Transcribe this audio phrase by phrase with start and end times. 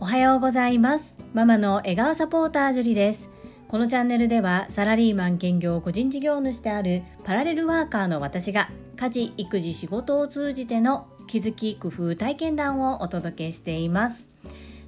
[0.00, 1.14] おはようございます。
[1.34, 3.28] ママの笑顔サポータージュリです。
[3.68, 14.26] このチャンネルではサラリーマン兼業個人事業主であるパラレルワーカーの私が家事育児仕事を通じての気づき工夫体験談をお届けしています。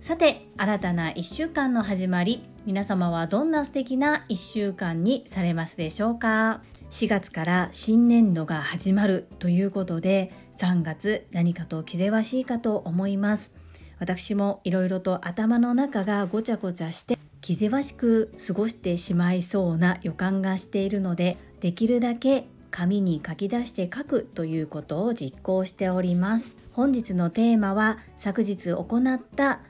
[0.00, 10.32] さて新たな1週間の始まり皆様はどんな素敵な1週間にされますでしょうか？4月から新年度が始まるということで
[10.62, 13.52] 3月何かと気ぜわしいかと思います。
[13.98, 26.56] 私もいろいろと頭の中がごちゃごちゃして気ぜわしく過ごしてしまいそうな予感がしているのでできるだけ紙に書き出して書くということを実行しております。
[26.70, 29.62] 本日のテーマは昨日行った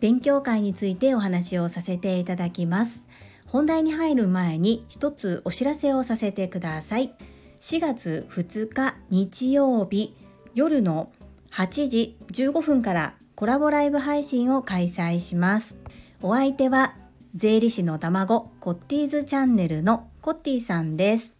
[0.00, 3.06] 勉強会についてお話をさせていただきます。
[3.46, 7.14] 本題に入る前に一つお知らせをさせてください。
[7.60, 10.16] 4月2日日曜日
[10.54, 11.12] 夜の
[11.52, 15.78] 8時15分からコラボライブ配信を開催します。
[16.22, 16.94] お相手は
[17.34, 21.34] 税理士の卵コッティーズチャンネルのコッティさんです。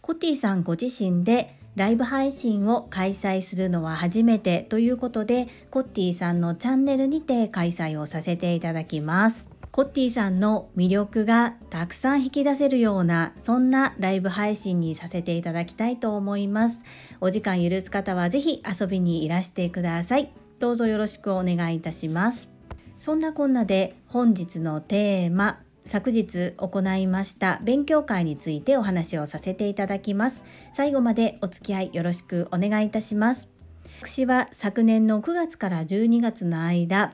[0.00, 9.48] コッティさんご自身でライブ配信を開催するのは初めてということで、コッティさんのチャンネルにて開催をさせていただきます。
[9.74, 16.84] コッティさんの魅力がたくさん引き出せるようなそんなライブ配信にさせていただきたいと思います。
[17.20, 20.32] お時間許す方はぜひ遊びにいらしてください。
[20.60, 22.52] どうぞよろしくお願いいたします。
[23.00, 30.44] そんなこんなで本日のテーマ昨日行いました勉強会についてお話をさせていただきます。
[30.72, 33.48] 最後までお付き合いよろしくお願いいたします。
[33.98, 37.12] 私は昨年の9月から12月の間、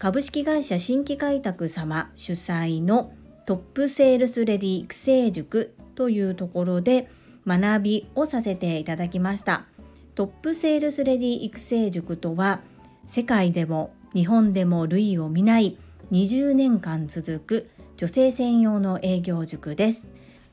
[0.00, 3.12] 株式会社新規開拓様主催の
[3.44, 7.10] トップセールスレディ育成塾というところで
[7.46, 9.66] 学びをさせていただきました。
[10.14, 12.60] トップセールスレディ育成塾とは
[13.06, 15.76] 世界でも日本でも類を見ない
[16.12, 20.06] 20年間続く女性専用の営業塾です。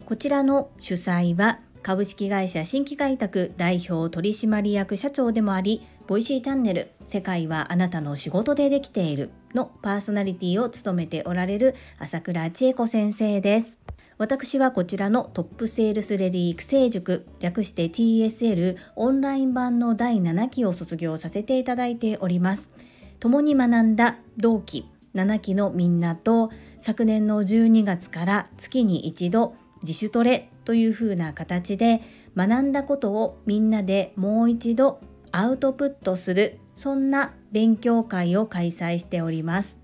[0.03, 13.78] こちらの主催は株式会社新規開拓代表取締役社長でもあり Voicyチャンネル世界はあなたの仕事でできているのパーソナリティを務めておられる朝倉千恵子先生です。
[14.17, 22.72] 私はこちらのトップセールスレディ育成塾略して TSL オンライン版の第7期を卒業させていただいております。
[23.19, 32.01] 共に学んだ同期7期のみんなと昨年の12月から月に一度自主トレというふうな形で
[32.38, 35.01] 学んだことをみんなでもう一度
[35.38, 39.78] アウトプットするそんな勉強会を開催しております。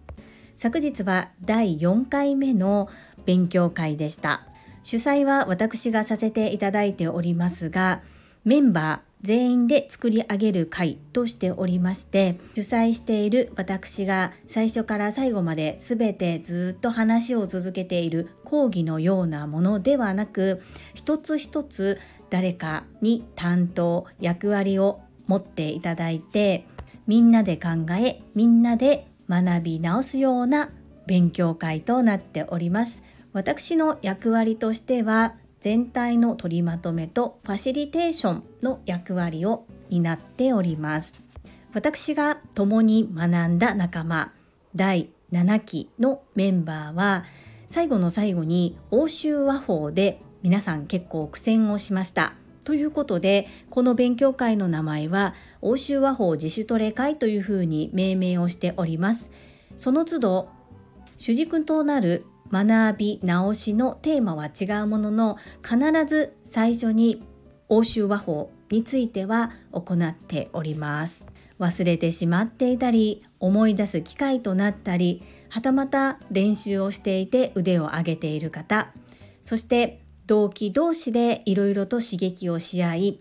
[0.56, 2.90] 昨日は第4回目の
[3.26, 4.48] 勉強会でした。
[4.84, 8.02] 主催は私がさせていただいておりますが
[8.44, 20.62] メンバー全員で作り上げる会としておりまして主催している私が最初から最後まで全てずっと話を続けている講義のようなものではなく
[20.94, 25.00] 一つ一つ誰かに担当役割を
[25.34, 26.68] 持っていただいて
[27.08, 30.70] みんなで考えみんなで学び直すような
[31.08, 33.04] 勉強会となっております。
[33.34, 41.14] 私の役割としては全体の取りまとめとファシリテーションの役割を担っております。
[41.74, 44.32] 私が共に学んだ仲間
[44.76, 47.26] 第7期のメンバーは
[47.68, 52.36] 最後の最後に欧州和法で皆さん結構苦戦をしました。
[52.64, 59.32] ということでこの勉強会の名前は欧州和法自主トレ会というふうに命名をしております。
[59.78, 60.50] その都度
[61.18, 67.24] 主軸となる学び直しのテーマは違うものの必ず最初に
[67.70, 71.34] 欧州和法については行っております。
[71.60, 78.92] 忘れてしまっていたり思い出す機会となったりはたまた練習をしていて腕を上げている方
[79.42, 83.20] そして同期同士でいろいろと刺激をし合い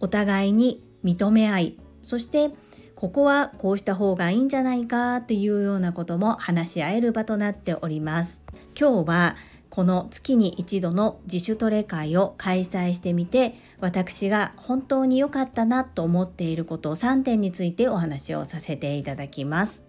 [0.00, 2.50] お互いに認め合いそして
[2.94, 8.42] ここはこうした方がいいんじゃないかというようなことも話し合える場となっております。
[8.78, 9.36] 今日は
[9.68, 19.82] この月に一度の自主トレ会を開催してみて私が本当に良かったなと思っていること3点についてお話をさせていただきます。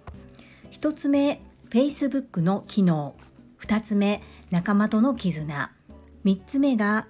[0.71, 3.15] 1つ目 Facebook の機能。
[3.61, 5.74] 2つ目仲間との絆。
[6.25, 7.05] 3つ目が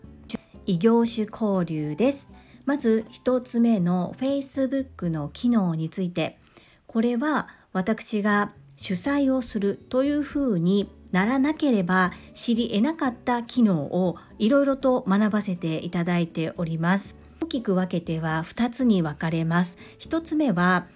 [0.66, 2.30] 異業種交流です。
[2.66, 6.38] まず1つ目の Facebook の機能について。
[6.86, 17.16] これは私が主催をするというふうにならなければ知り得なかった機能をいろいろと学ばせていただいております。
[17.42, 19.78] 大きく分けては2つに分かれます。
[20.00, 20.88] 1つ目は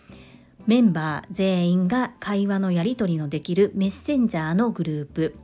[0.68, 5.36] メンバー全員が会話のやり取りのできるメッセンジャーのグループ。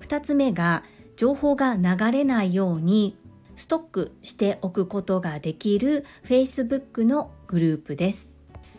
[0.00, 0.82] 2つ目が
[1.16, 3.16] 情報が流れないように
[3.56, 8.30] ストックしておくことができる Facebook のグループです。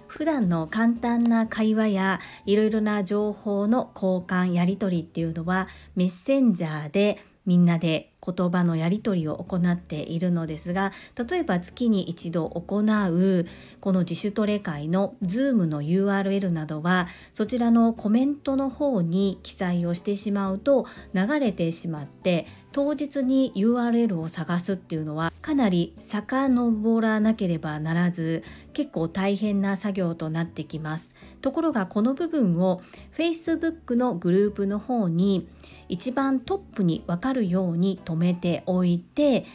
[0.08, 10.92] 普段の簡単な会話やいろいろな情報の交換やり取りっていうのはメッセンジャーでみんなで言葉のやり取りを行っているのですが
[11.30, 13.46] 例えば月に一度行う
[13.80, 28.44] この自主トレ会の Zoom の URL などはそちらのコメントの方に記載をしてしまうと流れてしまって当日に URL を探すっていうのはかなり遡らなければならず
[28.74, 31.16] 結構大変な作業となってきます。
[31.42, 32.82] ところがこの部分を
[33.16, 35.48] Facebook のグループの方に
[35.90, 39.46] 一番トップに分かるように止めておいて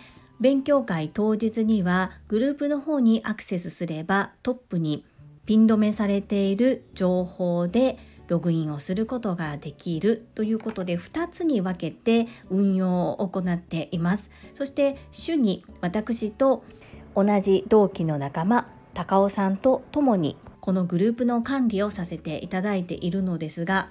[0.40, 5.04] 勉強会当日にはグループの方にアクセスすればトップに
[5.46, 7.98] ピン止めされている情報で
[8.28, 14.30] ログインをすることができるということで2つに分けて運用を行っています。
[14.54, 16.62] そして週に私と
[17.16, 23.88] 同じ同期の仲間高尾さんと共にこのグループの管理をさせていただいているのですが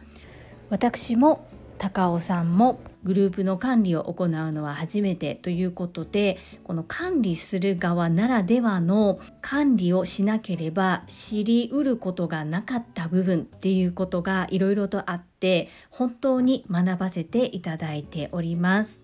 [0.69, 1.48] 私も
[1.79, 19.01] 高尾さんもグループの管理を行うのは初めてということでこの管理する側ならではの管理をしなければ知りうることがなかった部分っていうことがいろいろとあって本当に学ばせていただいております。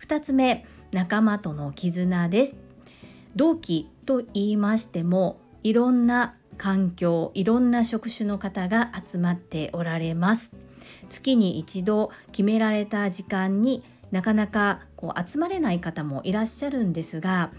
[0.00, 2.56] 2つ目仲間との絆です
[3.36, 10.52] 同期と言いましてもいろんな環境いろんな職種の方が集まっておられます
[11.08, 17.50] 月に一度決められた時間になかなかこう集まれない方もいらっしゃるんですが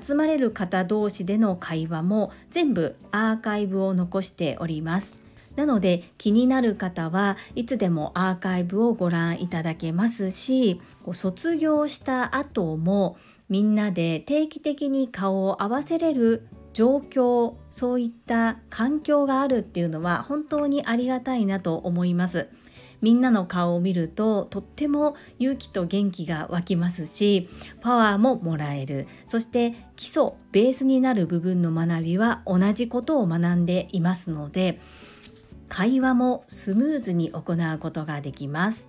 [0.00, 5.26] 集まれる方同士での会話も全部アーカイブを残しております。
[5.54, 10.82] なので気になる方はいつでもアーカイブをご覧いただけますし
[11.14, 13.16] 卒業した後も
[13.48, 22.48] みんなで定期的に顔を合わせれる状況そういった環境があるっていうのは本当にありがたいなと思います。
[23.02, 27.48] みんなの顔を見るととっても勇気と元気が湧きますし
[27.80, 29.06] パワーももらえる。
[29.26, 34.80] そして基礎ベースになる部分の学びは同じことを学んでいますので
[35.68, 38.88] 会話もスムーズに行うことができます。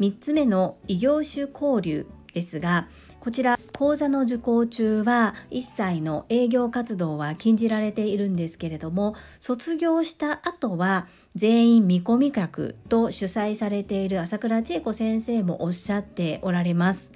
[0.00, 2.88] 3つ目の異業種交流ですが
[3.20, 17.12] こちら講座の受講中は一切の営業活動は禁じられているんですけれども卒業した後は全員見込み客と主催されている朝倉千恵子先生もおっしゃっておられます。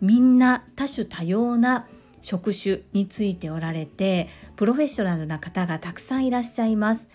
[0.00, 1.86] みんな多種多様な
[2.22, 7.10] 職種についておられてプロフェッショナルな方がたくさんいらっしゃいます。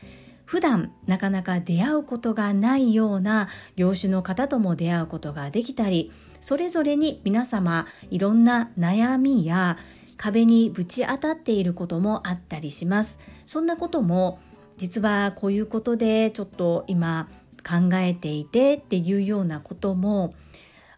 [0.46, 9.78] 普段なかなか出会うことがないような業種の方とも出会うことができたりそれぞれに皆様いろんな悩みや
[10.18, 13.20] 壁にぶち当たっていることもあったりします。
[13.46, 14.40] そんなことも
[14.78, 17.30] 実はこういうことでちょっと今
[17.68, 20.36] 考えていてっていうようなことも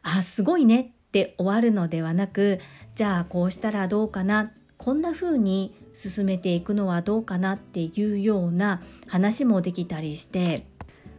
[0.04, 2.60] あすごいねって終わるのではなく
[2.96, 10.68] じゃあこうしたらどうかなこんな風に進めていくのはどうかなっていうような話もできたりして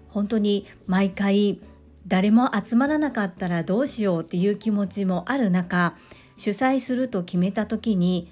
[0.09, 1.59] 本当に毎回
[2.07, 5.97] 誰も集まらなかったらどうしようっていう気持ちもある中
[6.37, 8.31] 主催すると決めた時に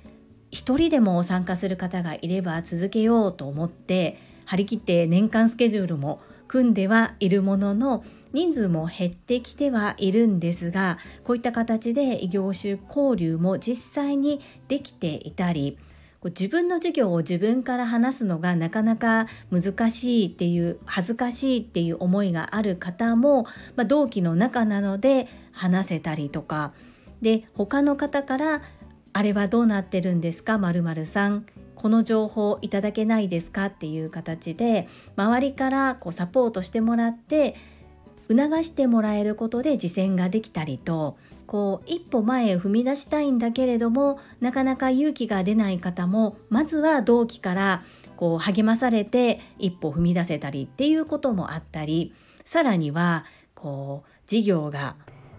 [0.52, 15.76] 一人でも参加する方がいれば続けようと思って張り切って年間スケジュールも組んではいるものの人数も減ってきてはいるんですがこういった形で異業種交流も実際にできていたり
[16.28, 26.72] 自分の授業を自分から話すのがなかなか難しいっていう恥ずかしいっていう思いがある方も、まあ、同期の中なので話せたりとか。
[27.22, 28.62] で他の方から
[29.14, 30.58] 「あれはどうなってるんですか？
[30.58, 33.66] まるさん」この情報いただけないですか？
[33.66, 37.54] っていう形で周りからこうサポートしてもらって
[38.28, 41.16] 促してもらえることで実践ができたりと。
[41.46, 47.82] こう一歩前へ踏み出したいんだけれどもなかなか勇気が出ない方もまずは同期から
[48.16, 53.24] こう励まされて一歩踏み出せたりっていうこともあったりさらには
[53.54, 54.96] こう事業が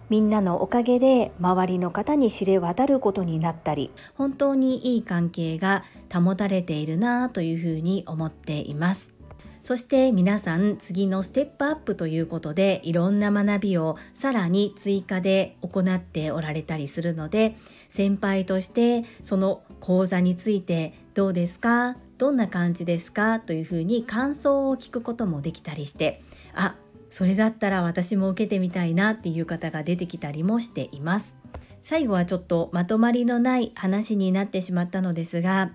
[0.08, 9.17] みんなのおかげで周りの方に知れ渡ることになったり本当にいい関係が保たれているなというふうに思っています。
[9.62, 17.56] そして皆さん次のステップアップということでいろんな学びをさらに追加で行っておられたりするので
[17.88, 21.96] 先輩としてその講座についてどうですか？
[22.16, 23.40] どんな感じですか？
[23.40, 26.22] というふうに感想を聞くこともできたりして
[26.54, 26.76] あ
[27.10, 31.36] それだったら私も受けてみたいなっていう方が出てきたりもしています。
[31.82, 35.70] 最後はちょっとまとまりのない話になってしまったのですが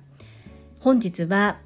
[0.80, 1.58] 本日は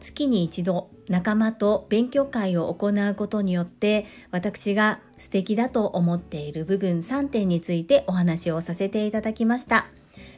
[0.00, 9.86] 月に一度仲間と勉強会を行うことによって私が素敵だと思っている部分3点についてお話をさせていただきました。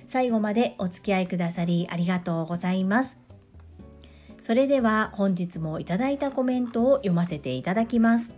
[0.06, 3.20] 最後までお付き合いくださりありがとうございます。
[4.40, 8.35] それでは本日もいただいたコメントを読ませていただきます。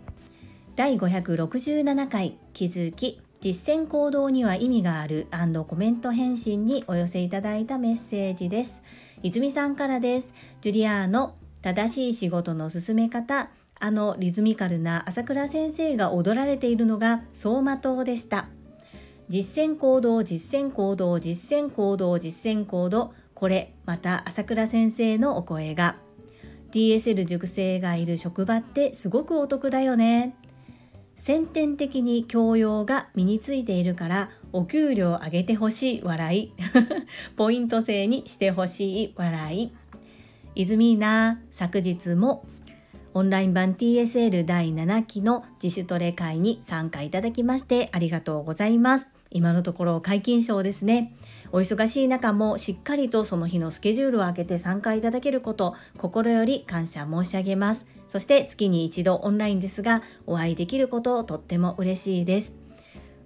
[0.75, 5.27] 第567回気づき実践行動には意味がある
[5.67, 8.83] コメント返信にお寄せいただいたメッセージです。
[9.23, 10.33] 泉さんからです。
[10.61, 13.49] ジュリアーの正しい仕事の進め方
[13.79, 18.47] あのリズミカルな朝倉先生が踊られているのが走馬灯でした。
[19.29, 25.95] 実践行動実践行動実践行動実践行動これまた朝倉先生のお声が。
[26.71, 30.35] DSL 塾生がいる職場ってすごくお得だよね。
[31.15, 36.53] 先天的に教養が身についているからお給料上げてほしい笑い。
[37.35, 39.71] ポイント制にしてほしい笑い。
[40.59, 42.45] イズミーナ昨日も
[43.13, 49.07] オンライン版 TSL 第7期の自主トレ会に参加いただきましてありがとうございます。
[49.31, 51.13] 今のところ解禁賞ですね。
[51.53, 57.87] お忙しい中もしっかりとその日のスケジュールを空けて参加いただけること、心より感謝申し上げます。
[58.09, 62.53] そして月に一度オンラインですが、お会いできることをとっても嬉しいです。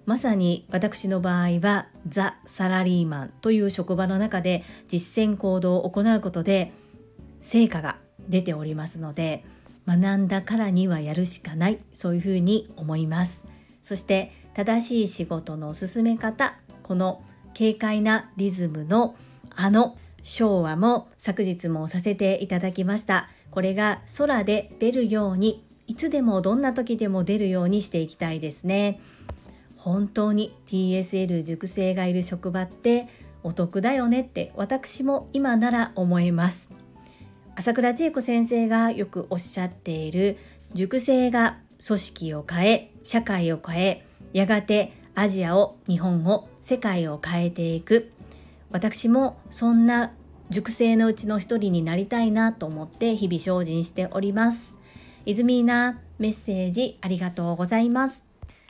[0.06, 6.74] まさに私の場合はザ・サラリーマンという職場の中で実践行動を行うことで
[7.44, 7.98] 成果が
[8.30, 9.44] 出ておりますので
[9.86, 13.46] 学んだからにはやるしかないそういうふうに思います。
[13.82, 17.22] そして正しい仕事の進め方この
[17.56, 19.16] 軽快なリズムの
[19.56, 23.30] あの昭和も昨日もさせていただきました。
[23.52, 29.02] これが空で出るようにいつでもどんな時でも出るようにしていきたいですね。
[29.76, 33.10] 本当に TSL 熟成がいる職場って
[33.44, 36.83] お得だよねって私も今なら思います。
[37.56, 40.38] 朝倉千恵子先生がよくおっしゃっている
[40.74, 48.12] 熟成が組織を変え社会を変えやがてアジアを日本を世界を変えていく。
[48.72, 50.14] 私もそんな
[50.50, 54.78] 熟成のうちの一人になりたいなと思って日々精進しております。
[55.26, 58.28] 泉なメッセージありがとうございます。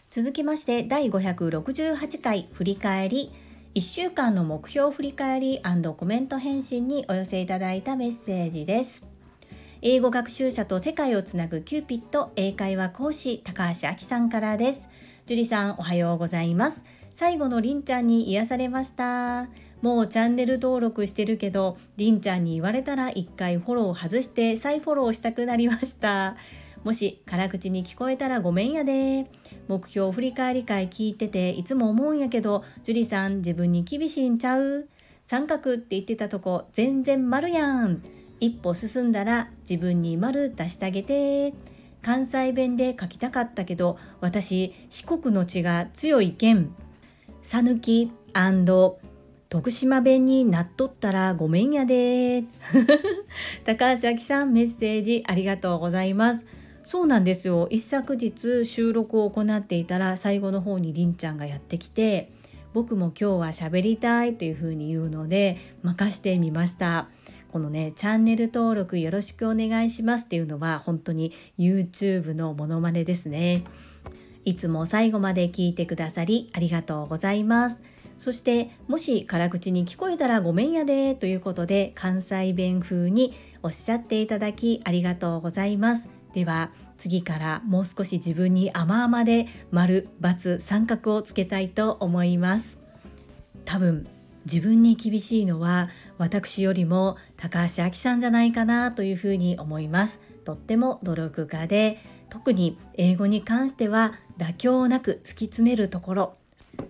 [0.09, 3.31] 続きまして第568回振り返り。
[3.75, 5.59] 1週間の目標振り返り
[5.97, 9.07] コメント返信にお寄せいただいたメッセージです。
[9.81, 14.89] 英語学習者と世界をつなぐキューピット英会話講師高橋明さんからです。
[15.25, 16.85] 樹里さんおはようございます。
[17.13, 19.47] 最後のりんちゃんに癒されました。
[19.81, 26.35] もうチャンネル登録してるけど、りんちゃんに言われたら一回フォロー外して再フォローしたくなりました。
[26.83, 29.27] もし辛口に聞こえたらごめんやで。
[29.67, 34.89] 目標振り返り会聞いてていつも思うんやけど、樹里さん自分に厳しいんちゃう？
[35.25, 38.01] 三角って言ってたとこ全然丸やん。
[38.39, 41.53] 一歩進んだら自分に丸出してあげて。
[42.01, 46.75] 関西弁で書きたかったけど、私四国の血が強いけん。
[47.41, 48.11] さぬき
[49.47, 52.43] 徳島弁になっとったらごめんやで。
[53.63, 56.45] 高橋明さんメッセージありがとうございます。
[56.83, 57.67] そうなんですよ。
[57.71, 62.31] 一昨日収録を行っていたら最後の方にりんちゃんがやってきて
[62.73, 67.07] 僕も今日は喋りたいというふうに言うので任してみました。
[67.51, 73.63] このねチャンネル登録よろしくお願いしますっていうのは本当に YouTube のモノマネですね。
[74.43, 77.81] いつも最後まで聞いてくださりありがとうございます。
[78.17, 86.12] そしてもし辛口に聞こえたらごめんやでということで関西弁風におっしゃっていただきありがとうございます。
[86.33, 92.79] では次からもう少し自分に甘々で丸×三角をつけたいと思います。
[93.65, 94.07] 多分
[94.45, 100.19] 自分に厳しいのは私よりも高橋明さんじゃないかなというふうに思います。
[100.43, 101.99] とっても努力家で
[102.29, 106.37] 特に英語に関しては妥協なく突き詰めるところ。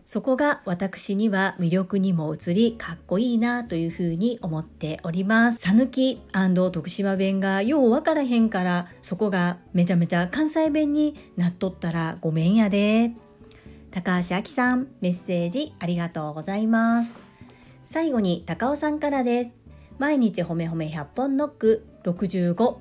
[0.05, 5.59] そこが私には魅力にも移りかっこいいなというふうに思っております。
[5.59, 13.11] さぬき徳島弁がようわからへんからそこがめちゃめちゃ関西弁になっとったらごめんやで。
[13.91, 17.17] 高橋明さんメッセージありがとうございます。
[17.85, 19.63] 最後に高尾さんからです。
[19.99, 22.77] 毎日ほめほめ100本ノック65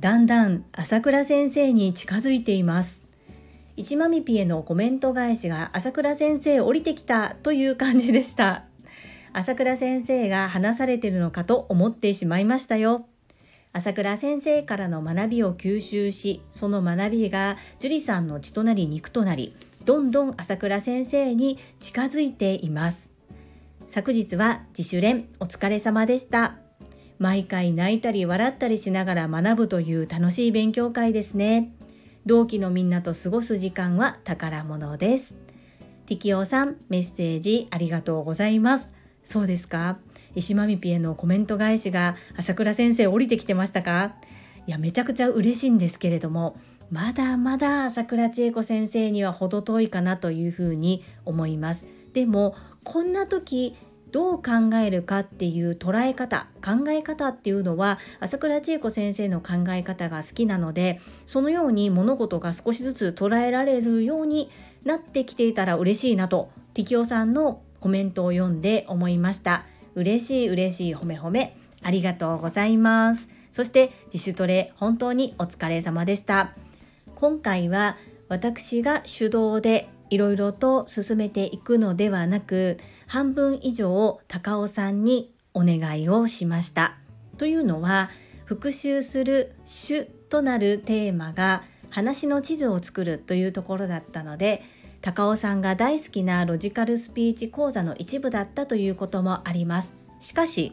[0.00, 3.05] だんだん朝倉先生に近づいています
[3.76, 8.64] 一まみぴへのコメント返しが朝倉先生降りてきたという感じでした。
[9.34, 13.06] 朝倉先生が話されてるのかと思ってしまいましたよ。
[13.74, 19.54] 朝倉先生からの学びを吸収しその学びが樹里さんの血となり肉となり
[19.84, 23.12] どんどん朝倉先生に近づいています。
[23.88, 26.56] 昨日は自主練お疲れ様でした。
[27.18, 31.75] 毎回泣いたり笑ったりしながら学ぶという楽しい勉強会ですね。
[32.26, 35.36] 同期のみんなと過ごす時間は宝物です。
[36.06, 38.92] ティキオさんメッセージありがとうございます。
[39.22, 39.98] そうですか？
[40.34, 44.16] 石間みぴへのコメント返しが朝倉先生降りてきてましたか？
[44.66, 46.56] いやめちゃくちゃ嬉しいんですけれども
[46.90, 51.86] まだまだ朝倉千恵子先生には程遠いかなというふうに思います。
[52.12, 53.76] でもこんな時
[54.16, 64.50] どう考えるかっていう捉え方考え方っていうのは朝倉千恵子先生の考え方が好きなのでそのように物事が少しずつ捉えられるように
[64.86, 69.66] なってきていたら嬉しいなとティキオさんのコメントを読んで思いました。
[69.94, 73.28] 嬉しい嬉しい褒め褒めありがとうございます。
[73.52, 76.54] そして自主トレ本当にお疲れ様でした。
[77.16, 77.98] 今回は
[78.30, 86.96] 私が主導でいろいろと進めていくのではなく半分以上高尾さんにお願いをしました
[87.38, 88.10] というのは
[88.44, 94.62] 復習する主となるテーマが話の地図を作るというところだったので
[95.00, 99.94] 高尾さんが大好きなロジカルスピーチ講座の一部だったということもあります。
[100.20, 100.72] しかし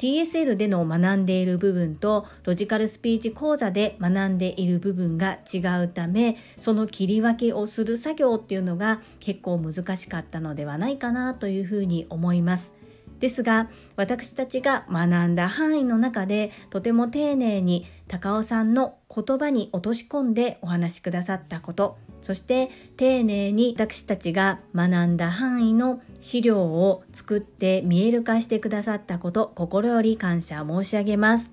[0.00, 12.79] TSL での学んでいる部分とロジカルスピーチ講座で学んでいる部分が違うためその切り分けをする作業っていうのが結構難しかったのではないかなというふうに思います。
[13.20, 21.98] ですが私たちが学んだ範囲の中でとても丁寧に高尾さんの言葉に落とし込んでお話しくださったこと。
[22.22, 31.50] そして丁寧に私たちが学んだ範囲の資料を作って見える化してくださったこと心より感謝申し上げます。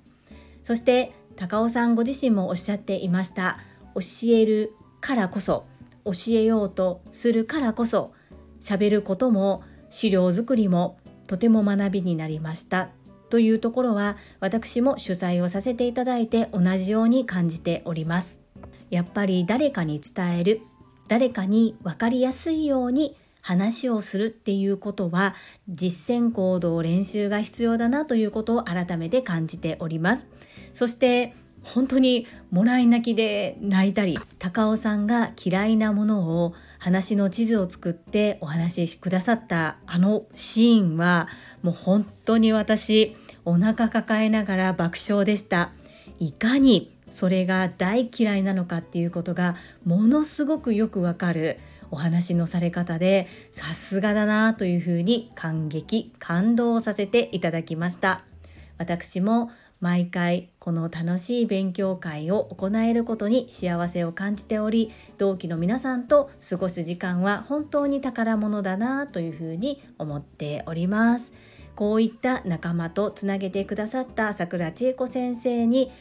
[0.63, 3.59] そして高尾さんご自身もおっしゃっていました
[3.95, 4.01] 教
[4.33, 5.65] えるからこそ
[6.03, 8.11] 教えようとするからこそ
[8.59, 10.96] 喋ることも資料作りも
[11.27, 12.89] とても学びになりました。
[13.29, 18.41] というところは私も取材をさせていただいて同じように感じております。
[18.89, 20.61] やっぱり誰かに伝える
[21.09, 25.33] 誰かに分かりやすいように話をするっていうことは
[25.69, 30.27] 実践行動練習が必要だなということを改めて感じております。
[30.73, 31.33] そして
[31.67, 41.27] 本当にもらい泣きで泣いたり高尾さんが嫌いなものを話の地図を作ってお話しくださったあのシーンは
[41.63, 45.71] もう本当に私お腹抱えながら爆笑でした。
[46.19, 51.59] いかにそれが大嫌いなのかっていうことがものすごくよくわかる
[51.91, 58.23] お話のされ方でさすがだなというふうに感激感動させていただきました。
[58.77, 71.33] 私も毎回この楽しい勉強会を行えることに幸せを感じており同期の皆さんと過ごす時間は本当に宝物だなというふうに思っております。
[71.75, 75.91] こういった仲間とつなげてくださった桜千恵子先生に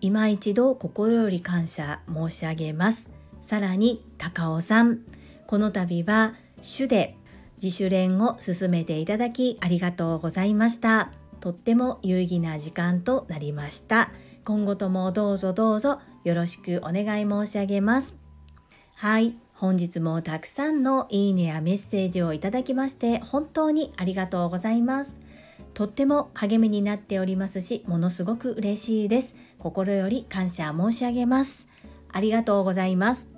[0.00, 3.10] 今一度心より感謝申し上げます。
[3.40, 5.00] さらに高尾さん。
[5.48, 7.16] この度は主で
[7.62, 11.10] 自主練を進めていただきありがとうございました。
[11.40, 14.10] とっても有意義な時間となりました
[14.44, 18.14] 今後ともどうぞどうぞよろしくお願い申し上げます
[18.94, 25.20] はい本日もたくさんのいいねやメッセージをいただきまして本当にありがとうございます
[25.76, 29.36] とっても励みになっておりますし、ものすごく嬉しいです。
[29.58, 31.68] 心より感謝申し上げます。
[32.10, 33.28] ありがとうございます。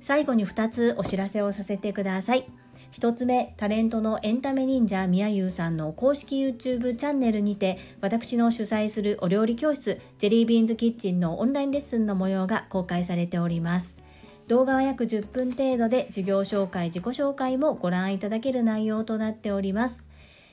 [0.00, 2.46] 最後に2つお知らせをさせてください。
[2.92, 14.02] 1つ目、タレントのエンタメ忍者みやゆうさんの公式 YouTube チャンネルにて、私の主催するお料理教室、ジェリービーンズキッチンのオンラインレッスンの模様が公開されております。
[14.48, 20.08] 動画は約10分程度で授業紹介、自己紹介もご覧いただける内容となっております。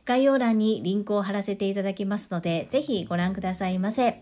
[0.05, 4.21] 概要欄にリンクを貼らせていただきますので、ぜひご覧くださいませ。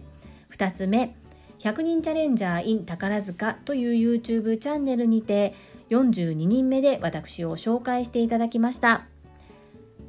[0.52, 1.14] 2つ目、
[1.60, 5.54] 100人チャレンジャー in 宝塚という YouTube チャンネルにて
[5.90, 9.06] 42人目で私を紹介していただきました。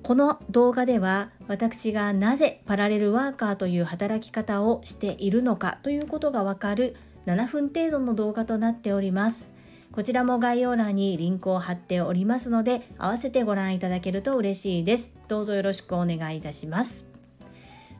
[0.02, 6.94] この動画では私がなぜパラレルワーカーという働き方をしているのかということがわかる
[7.26, 9.54] 7分程度の動画となっております。
[9.92, 15.12] こちらも概要欄にリンクを貼っておりますので、合わせてご覧いただけると嬉しいです。
[15.26, 17.06] どうぞよろしくお願いいたします。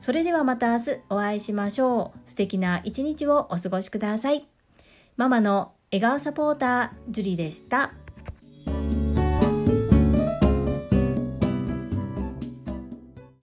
[0.00, 2.18] それではまた明日お会いしましょう。
[2.28, 4.46] 素敵な一日をお過ごしください。
[5.16, 7.92] ママの笑顔サポータージュリでした。